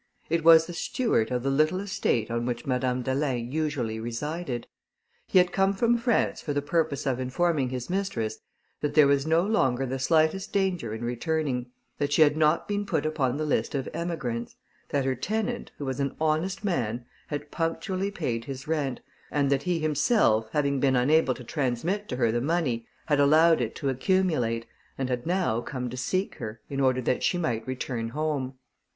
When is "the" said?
0.65-0.73, 1.43-1.51, 6.53-6.61, 9.85-9.99, 13.37-13.45, 22.31-22.41